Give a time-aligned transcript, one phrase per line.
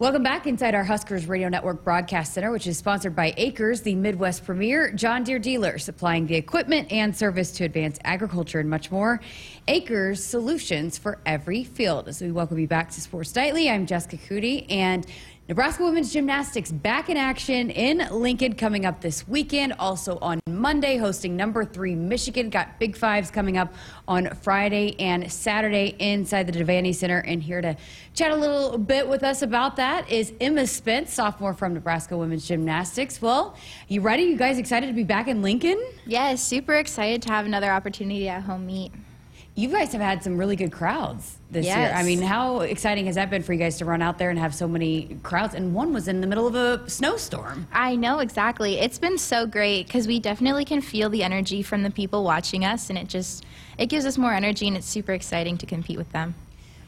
[0.00, 3.94] Welcome back inside our Huskers Radio Network Broadcast Center, which is sponsored by Acres, the
[3.94, 8.90] Midwest premier John Deere dealer, supplying the equipment and service to advance agriculture and much
[8.90, 9.20] more.
[9.68, 12.08] Acres solutions for every field.
[12.08, 15.06] As we welcome you back to Sports Nightly, I'm Jessica Coody, and
[15.50, 19.72] Nebraska women's gymnastics back in action in Lincoln coming up this weekend.
[19.80, 22.50] Also on Monday, hosting number three Michigan.
[22.50, 23.74] Got Big Fives coming up
[24.06, 27.18] on Friday and Saturday inside the Devaney Center.
[27.18, 27.76] And here to
[28.14, 32.46] chat a little bit with us about that is Emma Spence, sophomore from Nebraska women's
[32.46, 33.20] gymnastics.
[33.20, 33.56] Well,
[33.88, 34.22] you ready?
[34.22, 35.84] You guys excited to be back in Lincoln?
[36.06, 38.92] Yes, super excited to have another opportunity at home meet.
[39.56, 41.76] You guys have had some really good crowds this yes.
[41.76, 41.92] year.
[41.94, 44.38] I mean, how exciting has that been for you guys to run out there and
[44.38, 45.54] have so many crowds?
[45.54, 47.66] And one was in the middle of a snowstorm.
[47.72, 48.78] I know exactly.
[48.78, 52.64] It's been so great because we definitely can feel the energy from the people watching
[52.64, 53.44] us, and it just
[53.76, 56.34] it gives us more energy, and it's super exciting to compete with them.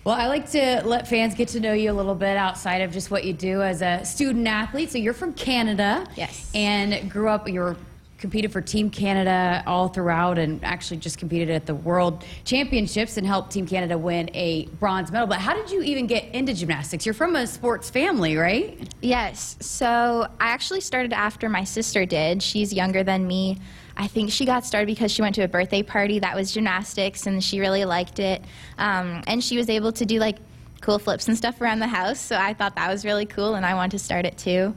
[0.04, 2.92] Well, I like to let fans get to know you a little bit outside of
[2.92, 4.90] just what you do as a student athlete.
[4.90, 7.48] So you're from Canada, yes, and grew up.
[7.48, 7.76] You're
[8.22, 13.26] competed for Team Canada all throughout and actually just competed at the World Championships and
[13.26, 15.26] helped Team Canada win a bronze medal.
[15.26, 17.04] But how did you even get into gymnastics?
[17.04, 18.88] You're from a sports family, right?
[19.02, 19.56] Yes.
[19.60, 22.42] So I actually started after my sister did.
[22.42, 23.58] She's younger than me.
[23.96, 27.26] I think she got started because she went to a birthday party that was gymnastics
[27.26, 28.42] and she really liked it.
[28.78, 30.38] Um, and she was able to do like
[30.80, 32.20] cool flips and stuff around the house.
[32.20, 34.74] So I thought that was really cool and I wanted to start it too.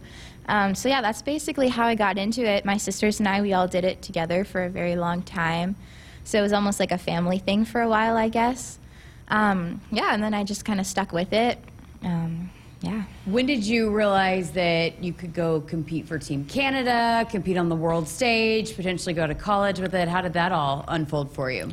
[0.48, 2.66] Um, so yeah, that's basically how I got into it.
[2.66, 5.76] My sisters and I, we all did it together for a very long time.
[6.24, 8.80] So it was almost like a family thing for a while, I guess.
[9.28, 11.60] Um, yeah, and then I just kind of stuck with it.
[12.04, 12.50] Um,
[12.82, 13.04] yeah.
[13.26, 17.76] When did you realize that you could go compete for Team Canada, compete on the
[17.76, 20.08] world stage, potentially go to college with it?
[20.08, 21.70] How did that all unfold for you?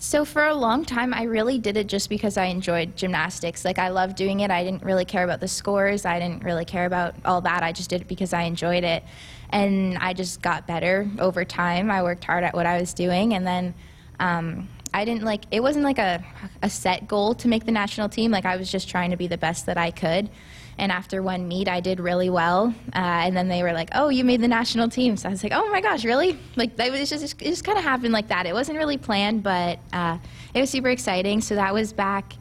[0.00, 3.64] So for a long time, I really did it just because I enjoyed gymnastics.
[3.64, 4.50] Like I loved doing it.
[4.50, 6.04] I didn't really care about the scores.
[6.04, 7.64] I didn't really care about all that.
[7.64, 9.02] I just did it because I enjoyed it,
[9.50, 11.90] and I just got better over time.
[11.90, 13.74] I worked hard at what I was doing, and then.
[14.20, 16.24] Um, I didn't like it wasn't like a,
[16.62, 19.26] a set goal to make the national team like I was just trying to be
[19.26, 20.30] the best that I could
[20.78, 22.72] and after one meet, I did really well.
[22.94, 25.42] Uh, and then they were like, "Oh, you made the national team." So I was
[25.42, 28.28] like, "Oh my gosh, really?" Like that was just it just kind of happened like
[28.28, 28.46] that.
[28.46, 30.18] It wasn't really planned, but uh,
[30.54, 31.40] it was super exciting.
[31.40, 32.34] So that was back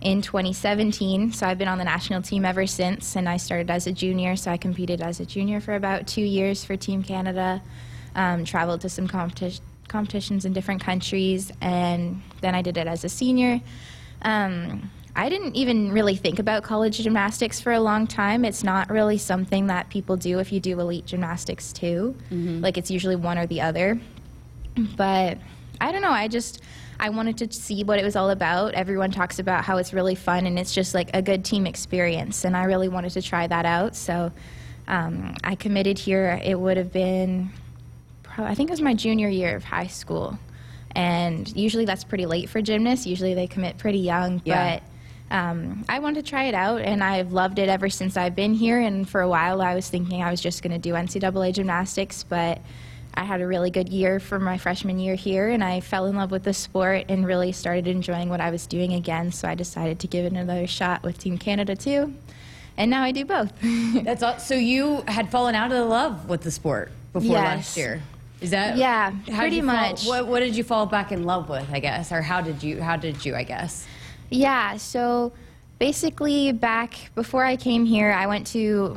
[0.00, 1.32] in 2017.
[1.32, 4.36] So I've been on the national team ever since, and I started as a junior.
[4.36, 7.60] So I competed as a junior for about two years for Team Canada.
[8.14, 13.04] Um, traveled to some competi- competitions in different countries, and then I did it as
[13.04, 13.60] a senior.
[14.22, 18.44] Um, I didn't even really think about college gymnastics for a long time.
[18.44, 22.14] It's not really something that people do if you do elite gymnastics too.
[22.30, 22.60] Mm-hmm.
[22.60, 24.00] Like it's usually one or the other.
[24.96, 25.38] But
[25.80, 26.10] I don't know.
[26.10, 26.62] I just
[27.00, 28.74] I wanted to see what it was all about.
[28.74, 32.44] Everyone talks about how it's really fun and it's just like a good team experience,
[32.44, 33.96] and I really wanted to try that out.
[33.96, 34.30] So
[34.86, 36.40] um, I committed here.
[36.44, 37.50] It would have been,
[38.36, 40.38] I think it was my junior year of high school,
[40.92, 43.06] and usually that's pretty late for gymnasts.
[43.06, 44.74] Usually they commit pretty young, yeah.
[44.74, 44.82] but
[45.30, 48.54] um, I wanted to try it out, and I've loved it ever since I've been
[48.54, 48.80] here.
[48.80, 52.24] And for a while, I was thinking I was just going to do NCAA gymnastics,
[52.24, 52.60] but
[53.14, 56.16] I had a really good year for my freshman year here, and I fell in
[56.16, 59.30] love with the sport and really started enjoying what I was doing again.
[59.30, 62.12] So I decided to give it another shot with Team Canada too,
[62.76, 63.52] and now I do both.
[64.04, 67.44] That's all, so you had fallen out of love with the sport before yes.
[67.44, 68.02] last year.
[68.40, 70.04] Is that yeah, pretty much.
[70.04, 71.68] Fall, what, what did you fall back in love with?
[71.70, 72.80] I guess, or how did you?
[72.80, 73.36] How did you?
[73.36, 73.86] I guess.
[74.30, 75.32] Yeah, so
[75.78, 78.96] basically back before I came here, I went to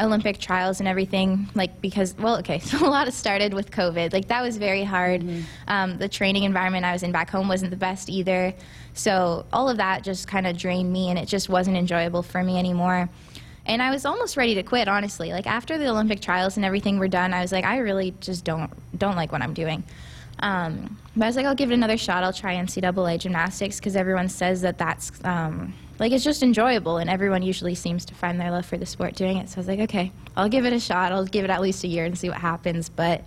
[0.00, 4.12] Olympic trials and everything, like because well, okay, so a lot of started with COVID.
[4.12, 5.22] Like that was very hard.
[5.22, 5.42] Mm-hmm.
[5.68, 8.54] Um, the training environment I was in back home wasn't the best either.
[8.94, 12.42] So all of that just kind of drained me, and it just wasn't enjoyable for
[12.42, 13.08] me anymore.
[13.64, 15.30] And I was almost ready to quit, honestly.
[15.30, 18.44] Like after the Olympic trials and everything were done, I was like, I really just
[18.44, 19.84] don't don't like what I'm doing.
[20.42, 22.24] Um, but I was like, I'll give it another shot.
[22.24, 27.08] I'll try NCAA gymnastics because everyone says that that's um, like it's just enjoyable, and
[27.08, 29.48] everyone usually seems to find their love for the sport doing it.
[29.48, 31.12] So I was like, okay, I'll give it a shot.
[31.12, 32.88] I'll give it at least a year and see what happens.
[32.88, 33.22] But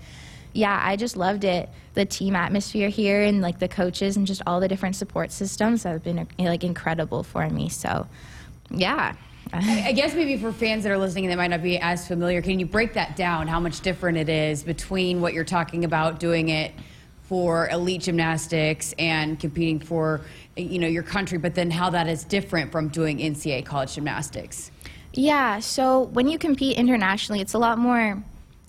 [0.52, 1.70] yeah, I just loved it.
[1.94, 5.84] The team atmosphere here and like the coaches and just all the different support systems
[5.84, 7.70] have been like incredible for me.
[7.70, 8.08] So
[8.70, 9.16] yeah.
[9.54, 12.60] I guess maybe for fans that are listening that might not be as familiar, can
[12.60, 13.48] you break that down?
[13.48, 16.74] How much different it is between what you're talking about doing it
[17.28, 20.22] for elite gymnastics and competing for
[20.56, 24.72] you know your country but then how that is different from doing NCAA college gymnastics
[25.14, 28.22] yeah so when you compete internationally it's a lot more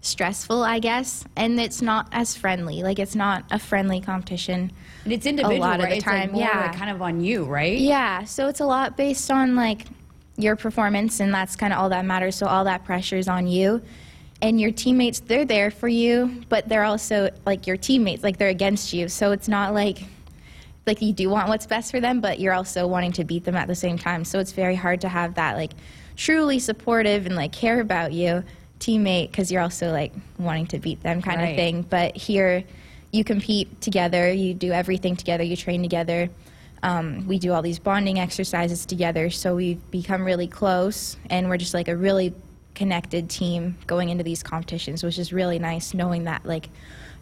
[0.02, 4.70] stressful i guess and it's not as friendly like it's not a friendly competition
[5.02, 5.92] and it's individual a lot right?
[5.92, 8.64] of the time like yeah like kind of on you right yeah so it's a
[8.64, 9.86] lot based on like
[10.36, 12.36] your performance, and that's kind of all that matters.
[12.36, 13.82] So all that pressure is on you.
[14.42, 18.48] And your teammates, they're there for you, but they're also like your teammates, like they're
[18.48, 19.08] against you.
[19.08, 19.98] So it's not like
[20.86, 23.56] like you do want what's best for them, but you're also wanting to beat them
[23.56, 24.24] at the same time.
[24.24, 25.72] So it's very hard to have that like
[26.16, 28.44] truly supportive and like care about you
[28.78, 31.50] teammate because you're also like wanting to beat them kind Right.
[31.50, 31.82] of thing.
[31.82, 32.62] But here,
[33.10, 36.28] you compete together, you do everything together, you train together.
[36.82, 41.56] Um, we do all these bonding exercises together, so we've become really close, and we're
[41.56, 42.32] just like a really
[42.76, 46.68] connected team going into these competitions, which is really nice knowing that like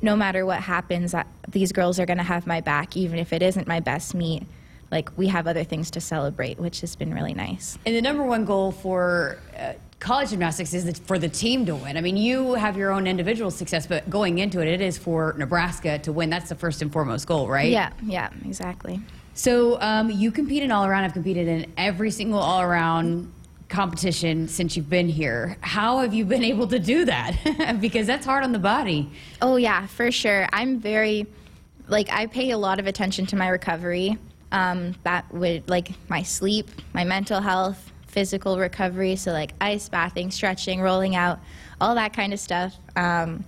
[0.03, 3.33] no matter what happens, that these girls are going to have my back, even if
[3.33, 4.43] it isn't my best meet.
[4.91, 7.79] Like we have other things to celebrate, which has been really nice.
[7.87, 11.97] And the number one goal for uh, college gymnastics is for the team to win.
[11.97, 15.35] I mean, you have your own individual success, but going into it, it is for
[15.39, 16.29] Nebraska to win.
[16.29, 17.71] That's the first and foremost goal, right?
[17.71, 19.01] Yeah, yeah, exactly.
[19.33, 21.05] So um, you compete in all around.
[21.05, 23.33] I've competed in every single all around
[23.75, 25.57] competition since you've been here.
[25.61, 27.79] How have you been able to do that?
[27.81, 29.11] because that's hard on the body.
[29.43, 30.49] Oh yeah, for sure.
[30.53, 31.27] I'm very
[31.89, 34.17] like I pay a lot of attention to my recovery.
[34.53, 39.17] Um, that would like my sleep, my mental health, physical recovery.
[39.17, 41.41] So like ice bathing, stretching, rolling out,
[41.81, 42.77] all that kind of stuff.
[42.95, 43.45] Um,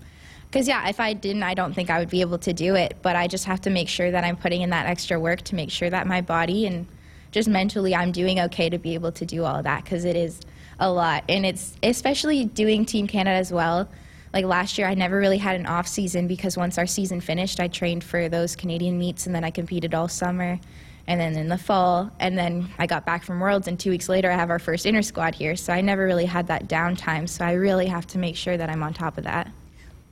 [0.50, 2.96] because yeah, if I didn't, I don't think I would be able to do it.
[3.02, 5.55] But I just have to make sure that I'm putting in that extra work to
[5.55, 6.87] make sure that my body and
[7.36, 10.40] just mentally I'm doing okay to be able to do all that because it is
[10.80, 13.90] a lot, and it's especially doing Team Canada as well.
[14.32, 17.60] Like last year, I never really had an off season because once our season finished,
[17.60, 20.58] I trained for those Canadian meets, and then I competed all summer,
[21.06, 24.08] and then in the fall, and then I got back from Worlds, and two weeks
[24.08, 25.56] later, I have our first inter squad here.
[25.56, 27.28] So I never really had that downtime.
[27.28, 29.52] So I really have to make sure that I'm on top of that.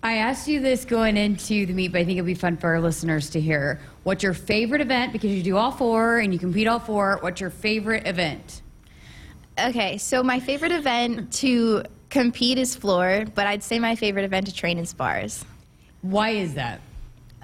[0.04, 2.68] I asked you this going into the meet, but I think it'd be fun for
[2.68, 3.80] our listeners to hear.
[4.02, 5.14] What's your favorite event?
[5.14, 7.16] Because you do all four and you compete all four.
[7.22, 8.60] What's your favorite event?
[9.58, 14.46] Okay, so my favorite event to compete is floor, but I'd say my favorite event
[14.48, 15.42] to train is bars.
[16.02, 16.82] Why is that?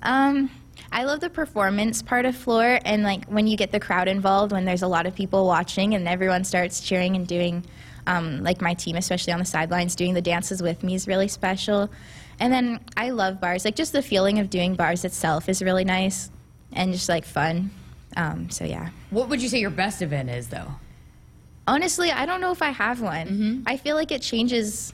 [0.03, 0.51] Um,
[0.93, 4.53] I love the performance part of floor, and like when you get the crowd involved,
[4.53, 7.65] when there's a lot of people watching, and everyone starts cheering and doing,
[8.07, 11.29] um, like my team, especially on the sidelines, doing the dances with me is really
[11.29, 11.91] special.
[12.39, 13.65] And then I love bars.
[13.65, 16.31] Like just the feeling of doing bars itself is really nice
[16.73, 17.71] and just like fun.
[18.17, 18.91] Um, so yeah.
[19.11, 20.69] What would you say your best event is, though?
[21.67, 23.63] Honestly, I don't know if I have one.
[23.67, 24.93] I feel like it changes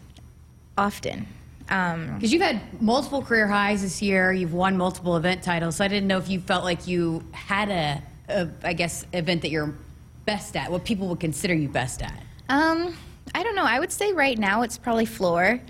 [0.77, 1.27] often.
[1.69, 5.77] Um, Because you've had multiple career highs this year, you've won multiple event titles.
[5.77, 9.43] So I didn't know if you felt like you had a, a I guess, event
[9.43, 9.75] that you're
[10.27, 12.23] best at, what people would consider you best at.
[12.49, 12.97] Um,
[13.35, 13.65] I don't know.
[13.65, 15.61] I would say right now it's probably floor,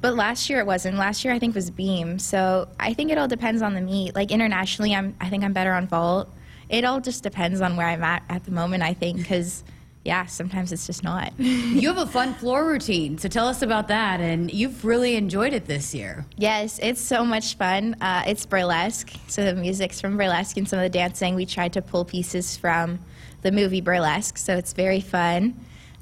[0.00, 0.96] but last year it wasn't.
[0.98, 2.18] Last year I think was beam.
[2.18, 4.14] So I think it all depends on the meet.
[4.14, 6.28] Like internationally, I'm I think I'm better on vault.
[6.68, 8.82] It all just depends on where I'm at at the moment.
[8.82, 9.64] I think because
[10.04, 11.32] yeah, sometimes it's just not.
[11.38, 14.20] You have a fun floor routine, so tell us about that.
[14.20, 16.24] And you've really enjoyed it this year.
[16.36, 17.96] Yes, it's so much fun.
[18.00, 21.34] Uh, it's burlesque, so the music's from burlesque and some of the dancing.
[21.34, 23.00] We tried to pull pieces from
[23.42, 25.54] the movie Burlesque, so it's very fun.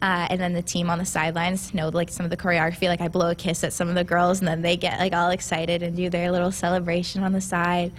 [0.06, 2.86] Uh, and then the team on the sidelines know like some of the choreography.
[2.86, 5.12] Like I blow a kiss at some of the girls, and then they get like
[5.12, 7.90] all excited and do their little celebration on the side.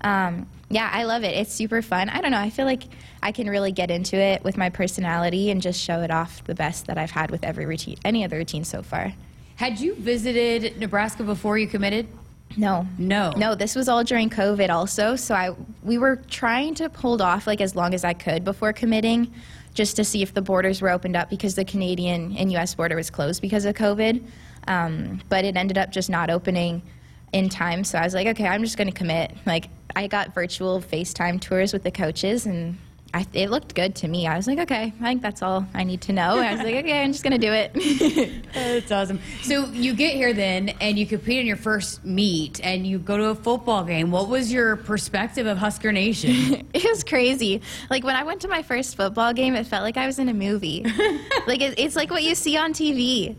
[0.00, 1.34] Um, yeah, I love it.
[1.34, 2.08] It's super fun.
[2.08, 2.38] I don't know.
[2.38, 2.84] I feel like
[3.20, 6.54] I can really get into it with my personality and just show it off the
[6.54, 9.12] best that I've had with every routine, any other routine so far.
[9.56, 12.06] Had you visited Nebraska before you committed?
[12.56, 12.86] No.
[12.96, 13.32] No.
[13.36, 15.16] No, this was all during COVID also.
[15.16, 15.50] So I
[15.82, 19.34] we were trying to hold off like as long as I could before committing
[19.76, 22.96] just to see if the borders were opened up because the Canadian and US border
[22.96, 24.24] was closed because of COVID.
[24.66, 26.82] Um, but it ended up just not opening
[27.32, 27.84] in time.
[27.84, 29.36] So I was like, okay, I'm just going to commit.
[29.44, 32.78] Like I got virtual FaceTime tours with the coaches and
[33.16, 34.26] I, it looked good to me.
[34.26, 36.36] I was like, okay, I think that's all I need to know.
[36.38, 38.44] I was like, okay, I'm just going to do it.
[38.52, 39.20] That's awesome.
[39.40, 43.16] So you get here then, and you compete in your first meet, and you go
[43.16, 44.10] to a football game.
[44.10, 46.68] What was your perspective of Husker Nation?
[46.76, 47.62] It was crazy.
[47.88, 50.28] Like when I went to my first football game, it felt like I was in
[50.28, 50.82] a movie.
[51.46, 53.34] like it, it's like what you see on TV.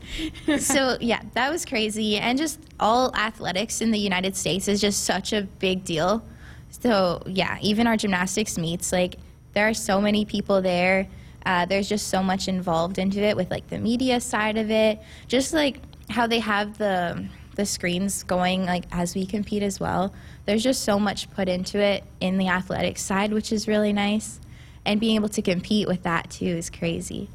[0.59, 2.17] So yeah, that was crazy.
[2.17, 6.23] And just all athletics in the United States is just such a big deal.
[6.71, 9.17] So yeah, even our gymnastics meets, like
[9.57, 11.07] there are so many people there.
[11.43, 14.99] Uh, there's just so much involved into it with like the media side of it,
[15.27, 15.79] just like
[16.11, 20.13] how they have the the screens going like as we compete as well.
[20.45, 24.39] There's just so much put into it in the athletics side, which is really nice,
[24.85, 27.27] and being able to compete with that too is crazy.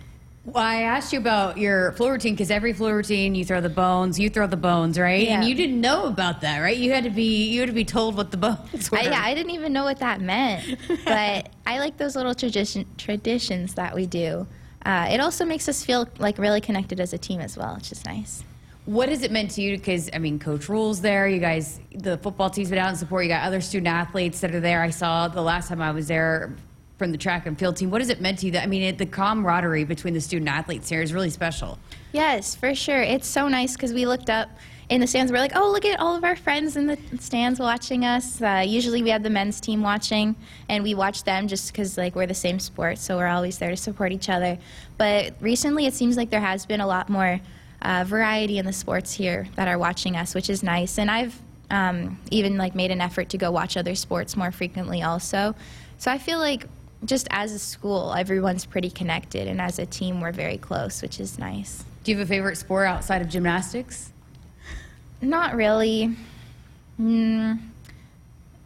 [0.45, 3.69] Well, I asked you about your floor routine because every floor routine you throw the
[3.69, 5.29] bones, you throw the bones, right?
[5.29, 6.77] And you didn't know about that, right?
[6.77, 8.99] You had to be you had to be told what the bones were.
[8.99, 12.87] I, yeah, I didn't even know what that meant, but I like those little tradition
[12.99, 14.47] traditions that we do.
[14.85, 17.93] uh, it also makes us feel like really connected as a team as well, which
[17.93, 18.43] is nice.
[18.85, 19.77] What has it meant to you?
[19.77, 21.29] Because I mean, Coach Rhule's there.
[21.29, 23.23] You guys, the football team's been out in support.
[23.25, 24.83] You got other student athletes that are there.
[24.83, 26.53] I saw the last time I was there
[27.03, 27.91] from the track and field team.
[27.91, 28.53] What has it meant to you?
[28.53, 31.81] That I mean, it, the camaraderie between the student athletes here is really special.
[32.13, 33.03] Yes, for sure.
[33.03, 34.49] It's so nice because we looked up
[34.89, 35.33] in the stands.
[35.33, 38.41] We're like, oh, look at all of our friends in the stands watching us.
[38.41, 40.37] Uh, usually we have the men's team watching,
[40.69, 43.71] and we watch them just because like we're the same sport, so we're always there
[43.71, 44.57] to support each other.
[44.97, 47.41] But recently, it seems like there has been a lot more
[47.81, 51.01] uh, variety in the sports here that are watching us, which is nice.
[51.01, 51.37] And I've
[51.69, 55.57] um, even like made an effort to go watch other sports more frequently, also.
[55.99, 56.67] So I feel like
[57.05, 61.21] just as a school, everyone's pretty connected, and as a team, we're very close, which
[61.21, 61.85] is nice.
[62.05, 64.13] Do you have a favorite sport outside of gymnastics?
[65.21, 66.17] Not really.
[67.01, 67.59] Mm,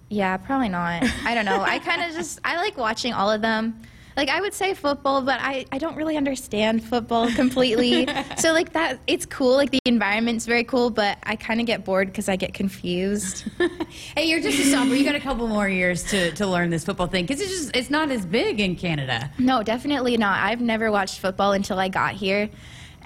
[0.08, 1.02] yeah, probably not.
[1.24, 1.60] I don't know.
[1.60, 3.82] I kind of just I like watching all of them
[4.16, 8.08] like I would say football, but I, I don't really understand football completely.
[8.38, 9.54] so like that, it's cool.
[9.54, 13.44] Like the environment's very cool, but I kind of get bored because I get confused.
[14.16, 14.96] hey, you're just a sophomore.
[14.96, 17.76] You got a couple more years to, to learn this football thing because it's just
[17.76, 19.30] it's not as big in Canada.
[19.38, 20.42] No, definitely not.
[20.42, 22.48] I've never watched football until I got here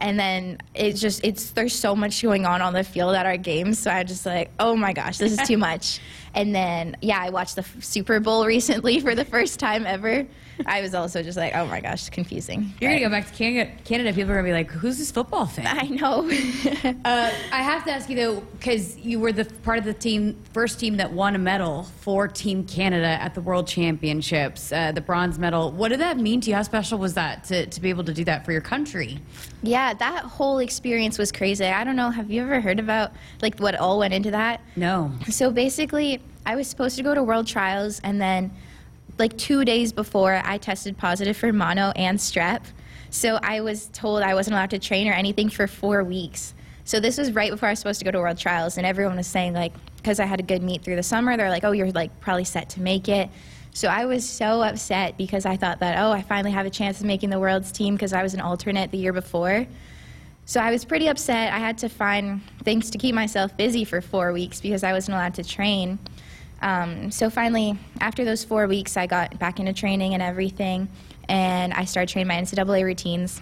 [0.00, 3.37] and then it's just it's there's so much going on on the field at our
[3.37, 6.00] games so i just like oh my gosh this is too much
[6.35, 10.27] and then yeah i watched the super bowl recently for the first time ever
[10.67, 12.73] I was also just like, oh my gosh, confusing.
[12.81, 13.71] You're gonna go back to Canada.
[13.85, 15.67] Canada people are gonna be like, who's this football fan?
[15.67, 16.29] I know.
[17.05, 20.37] uh, I have to ask you though, because you were the part of the team,
[20.53, 25.01] first team that won a medal for Team Canada at the World Championships, uh, the
[25.01, 25.71] bronze medal.
[25.71, 26.57] What did that mean to you?
[26.57, 29.21] How special was that to, to be able to do that for your country?
[29.63, 31.67] Yeah, that whole experience was crazy.
[31.67, 32.11] I don't know.
[32.11, 34.61] Have you ever heard about like what all went into that?
[34.77, 35.13] No.
[35.29, 38.50] So basically, I was supposed to go to World Trials and then
[39.18, 42.62] like two days before I tested positive for mono and strep.
[43.11, 46.54] So I was told I wasn't allowed to train or anything for four weeks.
[46.85, 49.16] So this was right before I was supposed to go to World Trials, and everyone
[49.16, 51.73] was saying like, because I had a good meet through the summer, they're like, oh,
[51.73, 53.28] you're like probably set to make it.
[53.73, 57.00] So I was so upset because I thought that, oh, I finally have a chance
[57.00, 59.66] of making the world's team because I was an alternate the year before.
[60.47, 61.52] So I was pretty upset.
[61.52, 65.14] I had to find things to keep myself busy for four weeks because I wasn't
[65.14, 66.00] allowed to train.
[66.62, 70.88] Um, so finally, after those four weeks, I got back into training and everything,
[71.29, 73.40] and I started training my NCAA routines.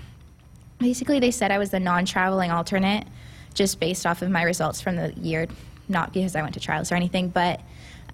[0.78, 3.06] Basically, they said I was the non-traveling alternate,
[3.54, 5.48] just based off of my results from the year,
[5.88, 7.28] not because I went to trials or anything.
[7.28, 7.60] But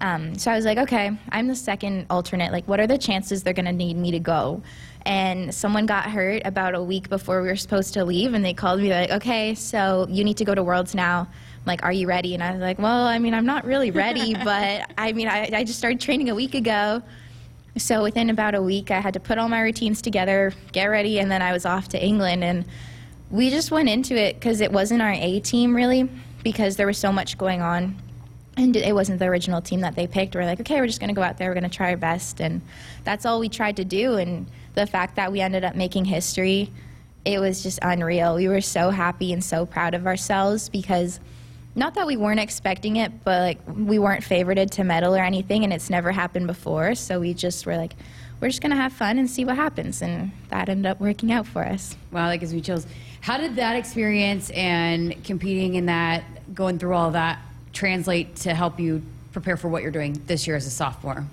[0.01, 2.51] um, so I was like, okay, I'm the second alternate.
[2.51, 4.61] Like, what are the chances they're going to need me to go?
[5.05, 8.53] And someone got hurt about a week before we were supposed to leave, and they
[8.53, 11.27] called me like, okay, so you need to go to Worlds now
[11.65, 12.33] like, are you ready?
[12.33, 15.49] And I was like, well, I mean, I'm not really ready, but I mean, I,
[15.53, 17.01] I just started training a week ago.
[17.77, 21.19] So within about a week, I had to put all my routines together, get ready,
[21.19, 22.43] and then I was off to England.
[22.43, 22.65] And
[23.29, 26.09] we just went into it because it wasn't our A team really,
[26.43, 27.95] because there was so much going on.
[28.57, 30.33] And it wasn't the original team that they picked.
[30.33, 31.97] We're like, okay, we're just going to go out there, we're going to try our
[31.97, 32.39] best.
[32.39, 32.61] And
[33.03, 34.15] that's all we tried to do.
[34.15, 36.71] And the fact that we ended up making history,
[37.25, 38.35] it was just unreal.
[38.35, 41.19] We were so happy and so proud of ourselves because
[41.75, 45.65] not that we weren't expecting it, but like we weren't favorited to medal or anything,
[45.65, 46.95] and it's never happened before.
[46.95, 47.95] So we just were like,
[48.39, 51.45] we're just gonna have fun and see what happens, and that ended up working out
[51.47, 51.97] for us.
[52.11, 52.87] Wow, that gives me chills.
[53.19, 57.39] How did that experience and competing in that, going through all that,
[57.75, 61.25] translate to help you prepare for what you're doing this year as a sophomore?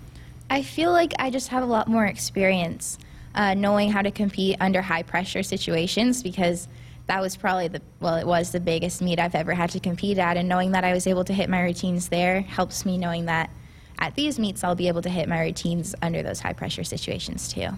[0.50, 2.98] I feel like I just have a lot more experience
[3.34, 6.68] uh, knowing how to compete under high pressure situations because
[7.06, 10.18] that was probably the well it was the biggest meet I've ever had to compete
[10.18, 13.26] at and knowing that I was able to hit my routines there helps me knowing
[13.26, 13.50] that
[13.98, 17.52] at these meets I'll be able to hit my routines under those high pressure situations
[17.52, 17.68] too.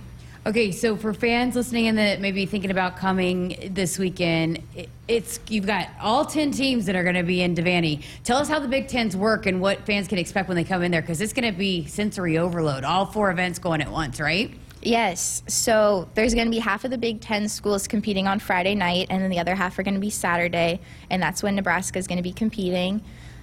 [0.46, 4.62] Okay, so for fans listening and that maybe thinking about coming this weekend,
[5.08, 8.02] it's you've got all ten teams that are going to be in Devaney.
[8.24, 10.82] Tell us how the Big Tens work and what fans can expect when they come
[10.82, 12.84] in there, because it's going to be sensory overload.
[12.84, 14.52] All four events going at once, right?
[14.82, 15.42] Yes.
[15.46, 19.06] So there's going to be half of the Big Ten schools competing on Friday night,
[19.08, 22.06] and then the other half are going to be Saturday, and that's when Nebraska is
[22.06, 23.02] going to be competing.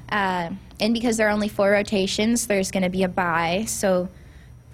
[0.10, 3.64] Uh, and because there are only four rotations, there's going to be a bye.
[3.68, 4.08] So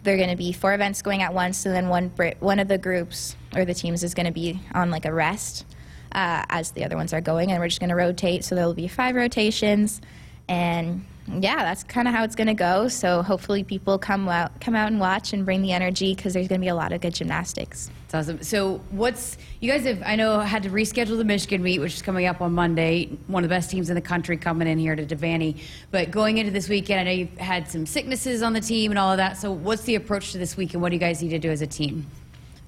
[0.04, 2.68] there are going to be four events going at once, and then one one of
[2.68, 5.66] the groups or the teams is going to be on like a rest
[6.12, 8.44] uh, as the other ones are going, and we're just going to rotate.
[8.44, 10.02] So there will be five rotations,
[10.48, 12.88] and yeah, that's kind of how it's going to go.
[12.88, 16.48] So hopefully people come out, come out and watch and bring the energy because there's
[16.48, 17.90] going to be a lot of good gymnastics.
[18.06, 18.42] It's awesome.
[18.42, 22.02] So what's you guys have I know had to reschedule the Michigan meet, which is
[22.02, 23.10] coming up on Monday.
[23.28, 25.60] One of the best teams in the country coming in here to Devaney.
[25.92, 28.98] But going into this weekend, I know you've had some sicknesses on the team and
[28.98, 29.36] all of that.
[29.38, 31.52] So what's the approach to this week, and what do you guys need to do
[31.52, 32.06] as a team?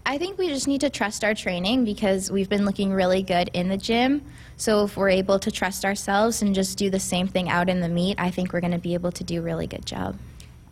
[0.06, 3.50] I think we just need to trust our training because we've been looking really good
[3.54, 4.24] in the gym.
[4.60, 7.80] So if we're able to trust ourselves and just do the same thing out in
[7.80, 10.18] the meet, I think we're going to be able to do a really good job.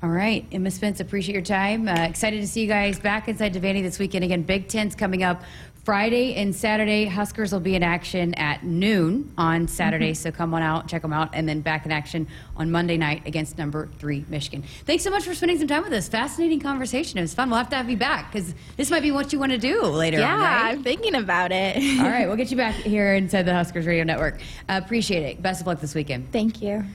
[0.04, 1.88] All right, Emma Spence, appreciate your time.
[1.88, 4.24] Uh, excited to see you guys back inside Devaney this weekend.
[4.24, 5.42] Again, Big Ten's coming up
[5.84, 7.06] Friday and Saturday.
[7.06, 11.13] Huskers will be in action at noon on Saturday, so come on out, check them
[11.13, 12.27] out, and then back in action
[12.58, 14.62] on Monday night against number three Michigan.
[14.86, 16.08] Thanks so much for spending some time with us.
[16.08, 17.18] Fascinating conversation.
[17.18, 17.50] It was fun.
[17.50, 19.82] We'll have to have you back because this might be what you want to do
[19.82, 20.72] later Yeah, on, right?
[20.74, 21.77] I'm thinking about it.
[22.00, 24.42] All right, we'll get you back here inside the Huskers Radio Network.
[24.70, 25.42] Uh, appreciate it.
[25.42, 26.32] Best of luck this weekend.
[26.32, 26.86] Thank you.